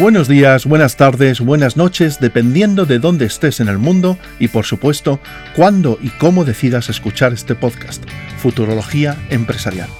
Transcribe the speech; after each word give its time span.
Buenos 0.00 0.28
días, 0.28 0.64
buenas 0.64 0.96
tardes, 0.96 1.40
buenas 1.40 1.76
noches, 1.76 2.20
dependiendo 2.20 2.86
de 2.86 2.98
dónde 2.98 3.26
estés 3.26 3.60
en 3.60 3.68
el 3.68 3.76
mundo 3.76 4.16
y 4.38 4.48
por 4.48 4.64
supuesto, 4.64 5.20
cuándo 5.54 5.98
y 6.00 6.08
cómo 6.08 6.46
decidas 6.46 6.88
escuchar 6.88 7.34
este 7.34 7.54
podcast, 7.54 8.02
Futurología 8.38 9.18
Empresarial. 9.28 9.90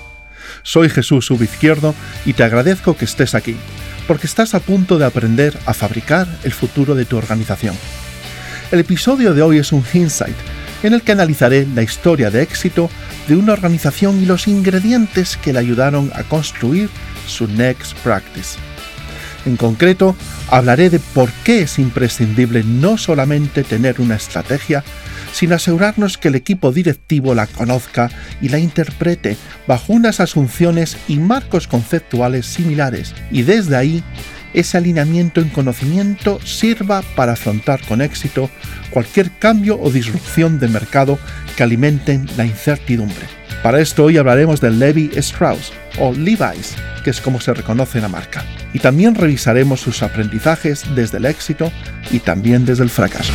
Soy 0.63 0.89
Jesús 0.89 1.31
Ubizquierdo 1.31 1.95
y 2.25 2.33
te 2.33 2.45
agradezco 2.45 2.97
que 2.97 3.05
estés 3.05 3.35
aquí, 3.35 3.57
porque 4.09 4.27
estás 4.27 4.55
a 4.55 4.61
punto 4.61 4.97
de 4.97 5.05
aprender 5.05 5.55
a 5.67 5.75
fabricar 5.75 6.27
el 6.45 6.53
futuro 6.53 6.95
de 6.95 7.05
tu 7.05 7.19
organización. 7.19 7.77
El 8.73 8.81
episodio 8.81 9.35
de 9.35 9.43
hoy 9.43 9.59
es 9.59 9.71
un 9.71 9.85
insight 9.93 10.37
en 10.83 10.95
el 10.95 11.03
que 11.03 11.13
analizaré 11.13 11.69
la 11.75 11.83
historia 11.83 12.31
de 12.31 12.41
éxito 12.41 12.89
de 13.29 13.37
una 13.37 13.53
organización 13.53 14.23
y 14.23 14.25
los 14.25 14.49
ingredientes 14.49 15.37
que 15.37 15.53
le 15.53 15.59
ayudaron 15.59 16.11
a 16.15 16.23
construir 16.23 16.89
su 17.27 17.47
Next 17.49 17.95
Practice. 17.99 18.70
En 19.47 19.57
concreto, 19.57 20.15
hablaré 20.49 20.91
de 20.91 20.99
por 20.99 21.31
qué 21.45 21.63
es 21.63 21.79
imprescindible 21.79 22.63
no 22.65 22.99
solamente 22.99 23.65
tener 23.65 24.01
una 24.01 24.17
estrategia, 24.17 24.85
sino 25.33 25.55
asegurarnos 25.55 26.19
que 26.19 26.29
el 26.29 26.35
equipo 26.35 26.73
directivo 26.73 27.35
la 27.35 27.47
conozca 27.47 28.11
y 28.43 28.49
la 28.49 28.59
interprete 28.59 29.37
bajo 29.67 29.93
unas 29.93 30.21
asunciones 30.21 30.97
y 31.09 31.17
marcos 31.17 31.69
conceptuales 31.69 32.47
similares, 32.47 33.15
y 33.31 33.43
desde 33.43 33.77
ahí 33.77 34.05
ese 34.53 34.77
alineamiento 34.77 35.41
en 35.41 35.49
conocimiento 35.49 36.41
sirva 36.45 37.03
para 37.15 37.33
afrontar 37.33 37.81
con 37.87 38.03
éxito 38.03 38.51
cualquier 38.91 39.31
cambio 39.39 39.81
o 39.81 39.91
disrupción 39.91 40.59
de 40.59 40.69
mercado 40.69 41.19
que 41.57 41.63
alimenten 41.63 42.27
la 42.37 42.45
incertidumbre. 42.45 43.40
Para 43.63 43.81
esto 43.81 44.05
hoy 44.05 44.17
hablaremos 44.17 44.59
del 44.63 44.79
Levi 44.79 45.11
Strauss 45.17 45.71
o 45.99 46.15
Levi's, 46.15 46.77
que 47.05 47.11
es 47.11 47.21
como 47.21 47.41
se 47.41 47.53
reconoce 47.53 48.01
la 48.01 48.09
marca. 48.09 48.43
Y 48.73 48.79
también 48.79 49.15
revisaremos 49.15 49.81
sus 49.81 50.03
aprendizajes 50.03 50.85
desde 50.95 51.19
el 51.19 51.27
éxito 51.27 51.71
y 52.11 52.21
también 52.21 52.65
desde 52.65 52.85
el 52.85 52.91
fracaso. 52.91 53.35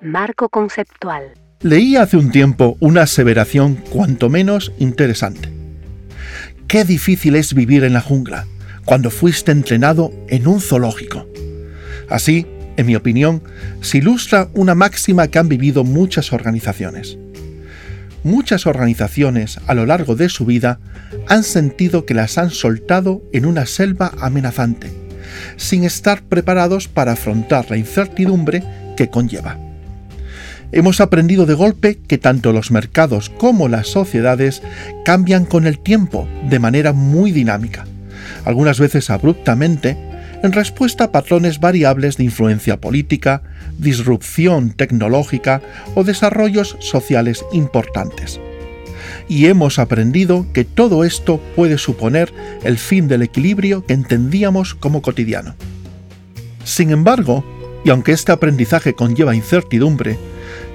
Marco 0.00 0.48
conceptual. 0.48 1.34
Leí 1.60 1.96
hace 1.96 2.16
un 2.16 2.30
tiempo 2.30 2.78
una 2.80 3.02
aseveración 3.02 3.76
cuanto 3.76 4.30
menos 4.30 4.72
interesante. 4.78 5.50
Qué 6.66 6.86
difícil 6.86 7.36
es 7.36 7.52
vivir 7.52 7.84
en 7.84 7.92
la 7.92 8.00
jungla 8.00 8.46
cuando 8.86 9.10
fuiste 9.10 9.52
entrenado 9.52 10.10
en 10.28 10.46
un 10.48 10.62
zoológico. 10.62 11.26
Así, 12.08 12.46
en 12.78 12.86
mi 12.86 12.96
opinión, 12.96 13.42
se 13.82 13.98
ilustra 13.98 14.48
una 14.54 14.74
máxima 14.74 15.28
que 15.28 15.38
han 15.38 15.50
vivido 15.50 15.84
muchas 15.84 16.32
organizaciones. 16.32 17.18
Muchas 18.24 18.66
organizaciones 18.66 19.58
a 19.66 19.74
lo 19.74 19.84
largo 19.84 20.14
de 20.14 20.28
su 20.28 20.44
vida 20.44 20.78
han 21.28 21.42
sentido 21.42 22.06
que 22.06 22.14
las 22.14 22.38
han 22.38 22.50
soltado 22.50 23.22
en 23.32 23.46
una 23.46 23.66
selva 23.66 24.12
amenazante, 24.20 24.92
sin 25.56 25.82
estar 25.82 26.22
preparados 26.22 26.86
para 26.86 27.12
afrontar 27.12 27.68
la 27.70 27.76
incertidumbre 27.76 28.62
que 28.96 29.08
conlleva. 29.08 29.58
Hemos 30.70 31.00
aprendido 31.00 31.46
de 31.46 31.54
golpe 31.54 31.98
que 32.06 32.16
tanto 32.16 32.52
los 32.52 32.70
mercados 32.70 33.28
como 33.28 33.68
las 33.68 33.88
sociedades 33.88 34.62
cambian 35.04 35.44
con 35.44 35.66
el 35.66 35.78
tiempo 35.78 36.28
de 36.48 36.60
manera 36.60 36.92
muy 36.92 37.32
dinámica, 37.32 37.86
algunas 38.44 38.78
veces 38.78 39.10
abruptamente, 39.10 39.96
en 40.42 40.52
respuesta 40.52 41.04
a 41.04 41.12
patrones 41.12 41.60
variables 41.60 42.16
de 42.16 42.24
influencia 42.24 42.80
política, 42.80 43.42
disrupción 43.78 44.72
tecnológica 44.72 45.62
o 45.94 46.04
desarrollos 46.04 46.76
sociales 46.80 47.44
importantes. 47.52 48.40
Y 49.28 49.46
hemos 49.46 49.78
aprendido 49.78 50.46
que 50.52 50.64
todo 50.64 51.04
esto 51.04 51.40
puede 51.54 51.78
suponer 51.78 52.32
el 52.64 52.78
fin 52.78 53.08
del 53.08 53.22
equilibrio 53.22 53.86
que 53.86 53.94
entendíamos 53.94 54.74
como 54.74 55.00
cotidiano. 55.00 55.54
Sin 56.64 56.90
embargo, 56.90 57.44
y 57.84 57.90
aunque 57.90 58.12
este 58.12 58.32
aprendizaje 58.32 58.94
conlleva 58.94 59.34
incertidumbre, 59.34 60.18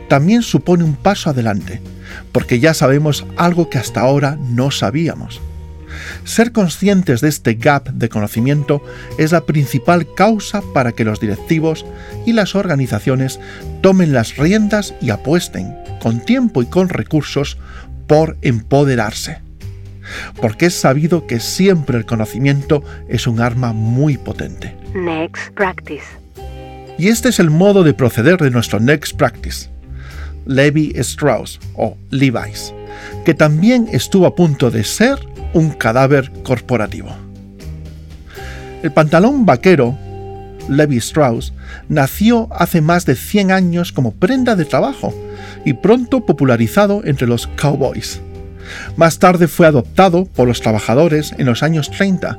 también 0.08 0.42
supone 0.42 0.84
un 0.84 0.96
paso 0.96 1.30
adelante, 1.30 1.82
porque 2.32 2.60
ya 2.60 2.74
sabemos 2.74 3.26
algo 3.36 3.70
que 3.70 3.78
hasta 3.78 4.02
ahora 4.02 4.38
no 4.50 4.72
sabíamos. 4.72 5.42
Ser 6.28 6.52
conscientes 6.52 7.22
de 7.22 7.30
este 7.30 7.54
gap 7.54 7.88
de 7.88 8.10
conocimiento 8.10 8.84
es 9.18 9.32
la 9.32 9.46
principal 9.46 10.14
causa 10.14 10.62
para 10.74 10.92
que 10.92 11.06
los 11.06 11.22
directivos 11.22 11.86
y 12.26 12.34
las 12.34 12.54
organizaciones 12.54 13.40
tomen 13.82 14.12
las 14.12 14.36
riendas 14.36 14.94
y 15.00 15.12
apuesten, 15.12 15.74
con 16.02 16.20
tiempo 16.20 16.62
y 16.62 16.66
con 16.66 16.90
recursos, 16.90 17.58
por 18.08 18.38
empoderarse. 18.42 19.40
Porque 20.42 20.66
es 20.66 20.74
sabido 20.74 21.28
que 21.28 21.40
siempre 21.40 21.98
el 21.98 22.06
conocimiento 22.06 22.84
es 23.08 23.26
un 23.26 23.40
arma 23.40 23.72
muy 23.72 24.18
potente. 24.18 24.76
Next 24.94 25.54
Practice. 25.54 26.04
Y 26.98 27.08
este 27.08 27.30
es 27.30 27.40
el 27.40 27.52
modo 27.52 27.84
de 27.84 27.94
proceder 27.94 28.38
de 28.38 28.52
nuestro 28.52 28.82
Next 28.82 29.16
Practice. 29.16 29.70
Levi 30.46 30.92
Strauss 30.98 31.58
o 31.74 31.96
Levi's, 32.10 32.74
que 33.24 33.34
también 33.34 33.88
estuvo 33.94 34.26
a 34.26 34.36
punto 34.36 34.70
de 34.72 34.84
ser 34.84 35.20
un 35.54 35.72
cadáver 35.72 36.32
corporativo. 36.44 37.10
El 38.84 38.92
pantalón 38.92 39.46
vaquero, 39.46 39.98
Levi 40.70 40.98
Strauss, 40.98 41.54
nació 41.90 42.48
hace 42.52 42.82
más 42.82 43.06
de 43.06 43.16
100 43.16 43.52
años 43.52 43.92
como 43.92 44.14
prenda 44.14 44.56
de 44.56 44.66
trabajo 44.66 45.14
y 45.66 45.74
pronto 45.74 46.26
popularizado 46.26 47.02
entre 47.06 47.28
los 47.28 47.48
cowboys. 47.48 48.22
Más 48.96 49.20
tarde 49.20 49.48
fue 49.48 49.66
adoptado 49.66 50.26
por 50.26 50.48
los 50.48 50.62
trabajadores 50.62 51.34
en 51.38 51.46
los 51.46 51.64
años 51.64 51.90
30 51.90 52.38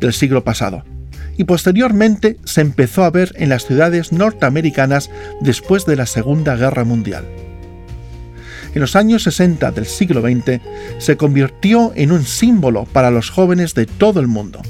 del 0.00 0.12
siglo 0.12 0.44
pasado 0.44 0.84
y 1.36 1.44
posteriormente 1.44 2.36
se 2.44 2.60
empezó 2.60 3.04
a 3.04 3.10
ver 3.10 3.32
en 3.36 3.48
las 3.48 3.64
ciudades 3.64 4.12
norteamericanas 4.12 5.10
después 5.40 5.86
de 5.86 5.96
la 5.96 6.06
Segunda 6.06 6.56
Guerra 6.56 6.84
Mundial 6.84 7.24
en 8.74 8.80
los 8.80 8.96
años 8.96 9.22
60 9.24 9.70
del 9.72 9.86
siglo 9.86 10.22
XX 10.22 10.60
se 10.98 11.16
convirtió 11.16 11.92
en 11.94 12.12
un 12.12 12.24
símbolo 12.24 12.84
para 12.84 13.10
los 13.10 13.30
jóvenes 13.30 13.74
de 13.74 13.86
todo 13.86 14.20
el 14.20 14.26
mundo. 14.26 14.62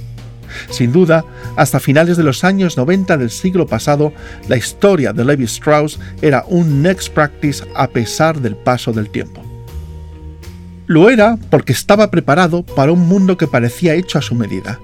Sin 0.70 0.92
duda, 0.92 1.24
hasta 1.56 1.80
finales 1.80 2.16
de 2.16 2.24
los 2.24 2.44
años 2.44 2.76
90 2.76 3.16
del 3.16 3.30
siglo 3.30 3.66
pasado, 3.66 4.12
la 4.48 4.56
historia 4.56 5.12
de 5.12 5.24
Levi 5.24 5.44
Strauss 5.44 5.98
era 6.22 6.44
un 6.48 6.82
next 6.82 7.12
practice 7.12 7.64
a 7.74 7.88
pesar 7.88 8.40
del 8.40 8.56
paso 8.56 8.92
del 8.92 9.10
tiempo. 9.10 9.42
Lo 10.86 11.08
era 11.08 11.38
porque 11.50 11.72
estaba 11.72 12.10
preparado 12.10 12.64
para 12.64 12.92
un 12.92 13.06
mundo 13.06 13.36
que 13.36 13.46
parecía 13.46 13.94
hecho 13.94 14.18
a 14.18 14.22
su 14.22 14.34
medida. 14.34 14.80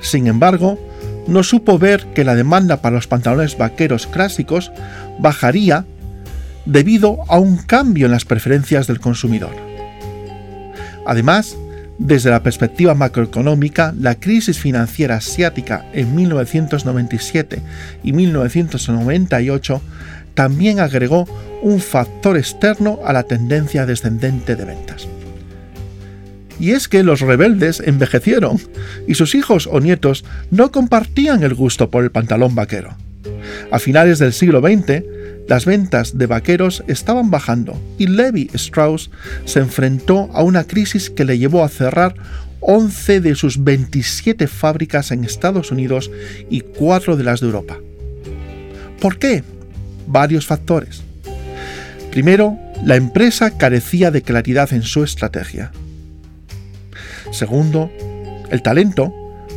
Sin 0.00 0.26
embargo, 0.26 0.78
no 1.26 1.42
supo 1.42 1.78
ver 1.78 2.06
que 2.14 2.24
la 2.24 2.34
demanda 2.34 2.82
para 2.82 2.96
los 2.96 3.06
pantalones 3.06 3.56
vaqueros 3.56 4.06
clásicos 4.06 4.70
bajaría 5.18 5.86
debido 6.68 7.24
a 7.28 7.38
un 7.38 7.56
cambio 7.56 8.06
en 8.06 8.12
las 8.12 8.26
preferencias 8.26 8.86
del 8.86 9.00
consumidor. 9.00 9.54
Además, 11.06 11.56
desde 11.96 12.30
la 12.30 12.42
perspectiva 12.42 12.94
macroeconómica, 12.94 13.94
la 13.98 14.20
crisis 14.20 14.58
financiera 14.58 15.16
asiática 15.16 15.86
en 15.94 16.14
1997 16.14 17.62
y 18.04 18.12
1998 18.12 19.82
también 20.34 20.78
agregó 20.78 21.26
un 21.62 21.80
factor 21.80 22.36
externo 22.36 23.00
a 23.04 23.12
la 23.12 23.24
tendencia 23.24 23.86
descendente 23.86 24.54
de 24.54 24.64
ventas. 24.66 25.08
Y 26.60 26.72
es 26.72 26.86
que 26.86 27.02
los 27.02 27.20
rebeldes 27.20 27.80
envejecieron 27.80 28.58
y 29.06 29.14
sus 29.14 29.34
hijos 29.34 29.68
o 29.70 29.80
nietos 29.80 30.24
no 30.50 30.70
compartían 30.70 31.42
el 31.42 31.54
gusto 31.54 31.90
por 31.90 32.04
el 32.04 32.10
pantalón 32.10 32.54
vaquero. 32.54 32.94
A 33.70 33.78
finales 33.78 34.18
del 34.18 34.32
siglo 34.32 34.60
XX, 34.60 35.02
las 35.48 35.64
ventas 35.64 36.18
de 36.18 36.26
vaqueros 36.26 36.84
estaban 36.88 37.30
bajando 37.30 37.80
y 37.96 38.06
Levi 38.06 38.50
Strauss 38.52 39.10
se 39.46 39.60
enfrentó 39.60 40.28
a 40.34 40.42
una 40.42 40.64
crisis 40.64 41.08
que 41.08 41.24
le 41.24 41.38
llevó 41.38 41.64
a 41.64 41.70
cerrar 41.70 42.14
11 42.60 43.22
de 43.22 43.34
sus 43.34 43.64
27 43.64 44.46
fábricas 44.46 45.10
en 45.10 45.24
Estados 45.24 45.70
Unidos 45.72 46.10
y 46.50 46.60
4 46.60 47.16
de 47.16 47.24
las 47.24 47.40
de 47.40 47.46
Europa. 47.46 47.78
¿Por 49.00 49.18
qué? 49.18 49.42
Varios 50.06 50.46
factores. 50.46 51.02
Primero, 52.10 52.58
la 52.84 52.96
empresa 52.96 53.56
carecía 53.56 54.10
de 54.10 54.20
claridad 54.20 54.72
en 54.74 54.82
su 54.82 55.02
estrategia. 55.02 55.72
Segundo, 57.30 57.90
el 58.50 58.60
talento, 58.62 59.14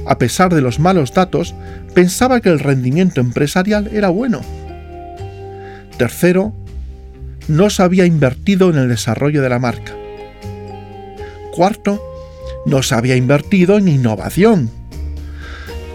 a 0.07 0.18
pesar 0.18 0.54
de 0.54 0.62
los 0.62 0.80
malos 0.80 1.13
datos, 1.13 1.54
pensaba 1.94 2.39
que 2.39 2.50
el 2.50 2.60
rendimiento 2.60 3.19
empresarial 3.19 3.89
era 3.92 4.07
bueno 4.07 4.42
Tercero, 6.01 6.51
no 7.48 7.69
se 7.69 7.83
había 7.83 8.07
invertido 8.07 8.71
en 8.71 8.77
el 8.77 8.89
desarrollo 8.89 9.44
de 9.44 9.50
la 9.50 9.59
marca. 9.59 9.94
Cuarto, 11.51 12.01
no 12.65 12.81
se 12.81 12.95
había 12.95 13.15
invertido 13.15 13.77
en 13.77 13.88
innovación. 13.88 14.71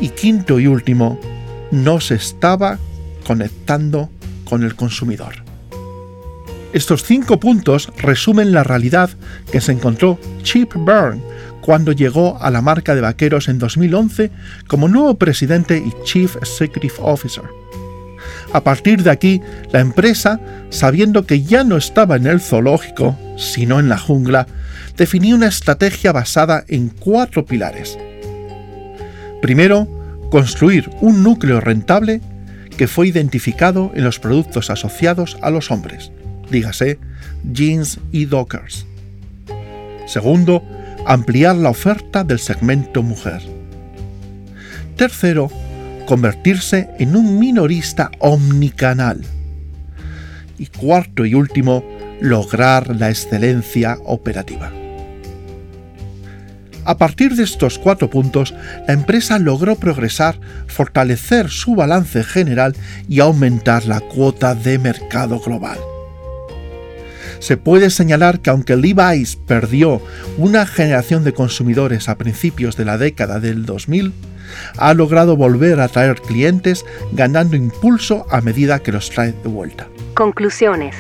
Y 0.01 0.11
quinto 0.11 0.61
y 0.61 0.69
último, 0.69 1.19
no 1.73 1.99
se 1.99 2.15
estaba 2.15 2.79
conectando 3.27 4.09
con 4.45 4.63
el 4.63 4.77
consumidor. 4.77 5.43
Estos 6.73 7.03
cinco 7.03 7.41
puntos 7.41 7.91
resumen 7.97 8.53
la 8.53 8.63
realidad 8.63 9.11
que 9.51 9.61
se 9.61 9.73
encontró 9.73 10.21
Chip 10.45 10.73
Byrne 10.77 11.21
cuando 11.61 11.91
llegó 11.91 12.41
a 12.41 12.53
la 12.53 12.63
marca 12.63 12.95
de 12.95 13.01
vaqueros 13.01 13.49
en 13.49 13.59
2011 13.59 14.31
como 14.69 14.87
nuevo 14.87 15.17
presidente 15.17 15.79
y 15.79 15.93
Chief 16.05 16.37
Executive 16.37 16.95
Officer. 17.01 17.66
A 18.53 18.63
partir 18.63 19.03
de 19.03 19.11
aquí, 19.11 19.41
la 19.73 19.81
empresa, 19.81 20.41
sabiendo 20.71 21.27
que 21.27 21.43
ya 21.43 21.65
no 21.65 21.77
estaba 21.77 22.17
en 22.17 22.27
el 22.27 22.41
zoológico, 22.41 23.19
sino 23.37 23.81
en 23.81 23.89
la 23.89 23.99
jungla, 23.99 24.47
definió 24.97 25.37
una 25.37 25.49
estrategia 25.49 26.13
basada 26.13 26.65
en 26.69 26.89
cuatro 26.89 27.45
pilares. 27.45 27.99
Primero, 29.43 29.87
construir 30.31 30.91
un 31.01 31.23
núcleo 31.23 31.61
rentable 31.61 32.21
que 32.77 32.89
fue 32.89 33.09
identificado 33.09 33.91
en 33.95 34.05
los 34.05 34.19
productos 34.19 34.71
asociados 34.71 35.37
a 35.43 35.51
los 35.51 35.71
hombres, 35.71 36.13
dígase 36.51 36.99
jeans 37.53 37.99
y 38.13 38.27
dockers. 38.27 38.87
Segundo, 40.07 40.63
ampliar 41.07 41.57
la 41.57 41.71
oferta 41.71 42.25
del 42.25 42.39
segmento 42.39 43.03
mujer. 43.03 43.43
Tercero, 44.97 45.51
convertirse 46.07 46.89
en 46.99 47.17
un 47.17 47.39
minorista 47.39 48.11
omnicanal. 48.19 49.21
Y 50.59 50.67
cuarto 50.67 51.27
y 51.27 51.35
último, 51.35 51.85
lograr 52.21 52.97
la 52.97 53.11
excelencia 53.11 53.99
operativa. 54.05 54.73
A 56.87 56.99
partir 56.99 57.35
de 57.35 57.43
estos 57.43 57.81
cuatro 57.81 58.09
puntos, 58.09 58.55
la 58.87 58.95
empresa 58.95 59.41
logró 59.41 59.75
progresar, 59.75 60.39
fortalecer 60.69 61.51
su 61.51 61.75
balance 61.75 62.23
general 62.23 62.77
y 63.09 63.19
aumentar 63.19 63.87
la 63.87 63.99
cuota 63.99 64.55
de 64.55 64.79
mercado 64.79 65.41
global. 65.41 65.79
Se 67.41 67.57
puede 67.57 67.91
señalar 67.91 68.41
que 68.41 68.51
aunque 68.51 68.77
Levi's 68.77 69.35
perdió 69.35 70.01
una 70.39 70.65
generación 70.65 71.25
de 71.25 71.33
consumidores 71.33 72.09
a 72.09 72.17
principios 72.17 72.77
de 72.77 72.85
la 72.85 72.99
década 72.99 73.41
del 73.41 73.67
2000, 73.67 74.13
ha 74.77 74.95
logrado 74.95 75.37
volver 75.37 75.81
a 75.81 75.85
atraer 75.85 76.21
clientes 76.21 76.85
ganando 77.13 77.57
impulso 77.57 78.27
a 78.31 78.41
medida 78.41 78.79
que 78.81 78.93
los 78.93 79.11
trae 79.11 79.33
de 79.33 79.49
vuelta. 79.49 79.89
Conclusiones. 80.15 80.95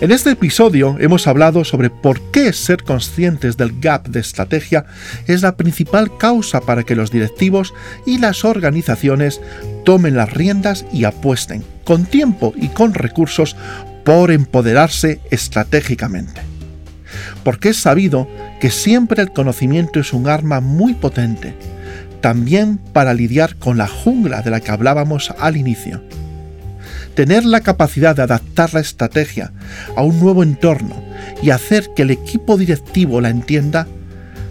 En 0.00 0.10
este 0.10 0.32
episodio 0.32 0.96
hemos 0.98 1.28
hablado 1.28 1.64
sobre 1.64 1.88
por 1.88 2.20
qué 2.32 2.52
ser 2.52 2.82
conscientes 2.82 3.56
del 3.56 3.80
gap 3.80 4.08
de 4.08 4.20
estrategia 4.20 4.86
es 5.26 5.42
la 5.42 5.56
principal 5.56 6.16
causa 6.18 6.60
para 6.60 6.82
que 6.82 6.96
los 6.96 7.12
directivos 7.12 7.72
y 8.04 8.18
las 8.18 8.44
organizaciones 8.44 9.40
tomen 9.84 10.16
las 10.16 10.32
riendas 10.32 10.84
y 10.92 11.04
apuesten, 11.04 11.64
con 11.84 12.06
tiempo 12.06 12.52
y 12.56 12.68
con 12.68 12.92
recursos, 12.92 13.56
por 14.04 14.32
empoderarse 14.32 15.20
estratégicamente. 15.30 16.40
Porque 17.44 17.70
es 17.70 17.76
sabido 17.76 18.28
que 18.60 18.70
siempre 18.70 19.22
el 19.22 19.32
conocimiento 19.32 20.00
es 20.00 20.12
un 20.12 20.28
arma 20.28 20.60
muy 20.60 20.94
potente, 20.94 21.54
también 22.24 22.78
para 22.78 23.12
lidiar 23.12 23.56
con 23.56 23.76
la 23.76 23.86
jungla 23.86 24.40
de 24.40 24.50
la 24.50 24.60
que 24.60 24.70
hablábamos 24.70 25.34
al 25.38 25.58
inicio 25.58 26.02
tener 27.14 27.44
la 27.44 27.60
capacidad 27.60 28.16
de 28.16 28.22
adaptar 28.22 28.72
la 28.72 28.80
estrategia 28.80 29.52
a 29.94 30.02
un 30.02 30.18
nuevo 30.20 30.42
entorno 30.42 31.02
y 31.42 31.50
hacer 31.50 31.90
que 31.94 32.00
el 32.00 32.10
equipo 32.10 32.56
directivo 32.56 33.20
la 33.20 33.28
entienda, 33.28 33.86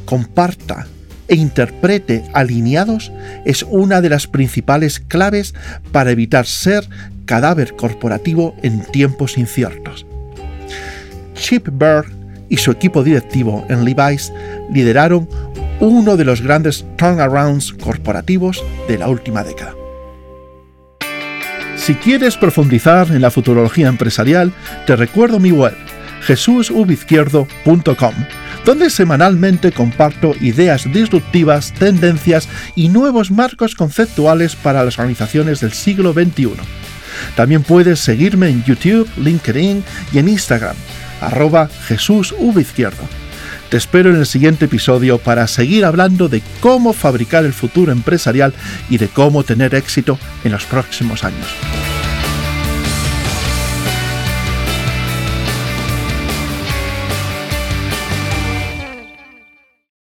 comparta 0.05 0.85
e 1.27 1.33
interprete 1.33 2.23
alineados 2.33 3.11
es 3.43 3.63
una 3.63 4.01
de 4.01 4.09
las 4.09 4.27
principales 4.27 4.99
claves 4.99 5.55
para 5.91 6.11
evitar 6.11 6.45
ser 6.45 6.87
cadáver 7.25 7.75
corporativo 7.75 8.55
en 8.61 8.83
tiempos 8.83 9.35
inciertos. 9.35 10.05
Chip 11.33 11.69
Berg 11.71 12.05
y 12.49 12.57
su 12.57 12.69
equipo 12.69 13.03
directivo 13.03 13.65
en 13.67 13.83
Levi's 13.83 14.31
lideraron 14.71 15.27
uno 15.87 16.15
de 16.17 16.25
los 16.25 16.41
grandes 16.41 16.85
turnarounds 16.97 17.73
corporativos 17.73 18.63
de 18.87 18.97
la 18.97 19.09
última 19.09 19.43
década. 19.43 19.75
Si 21.75 21.95
quieres 21.95 22.37
profundizar 22.37 23.11
en 23.11 23.21
la 23.21 23.31
futurología 23.31 23.89
empresarial, 23.89 24.53
te 24.87 24.95
recuerdo 24.95 25.39
mi 25.39 25.51
web, 25.51 25.75
jesusubizquierdo.com, 26.21 28.13
donde 28.63 28.89
semanalmente 28.89 29.73
comparto 29.73 30.33
ideas 30.39 30.91
disruptivas, 30.93 31.73
tendencias 31.73 32.47
y 32.75 32.87
nuevos 32.87 33.31
marcos 33.31 33.75
conceptuales 33.75 34.55
para 34.55 34.85
las 34.85 34.97
organizaciones 34.97 35.59
del 35.59 35.73
siglo 35.73 36.13
XXI. 36.13 36.51
También 37.35 37.63
puedes 37.63 37.99
seguirme 37.99 38.47
en 38.47 38.63
YouTube, 38.63 39.09
LinkedIn 39.17 39.83
y 40.13 40.19
en 40.19 40.29
Instagram, 40.29 40.75
arroba 41.19 41.67
jesusubizquierdo. 41.87 43.22
Te 43.73 43.77
espero 43.77 44.11
en 44.11 44.17
el 44.17 44.27
siguiente 44.27 44.65
episodio 44.65 45.17
para 45.17 45.47
seguir 45.47 45.83
hablando 45.83 46.29
de 46.29 46.43
cómo 46.59 46.93
fabricar 46.93 47.43
el 47.43 47.53
futuro 47.53 47.91
empresarial 47.91 48.53
y 48.87 48.99
de 48.99 49.07
cómo 49.07 49.43
tener 49.43 49.73
éxito 49.73 50.19
en 50.43 50.51
los 50.51 50.63
próximos 50.65 51.23
años. 51.23 51.47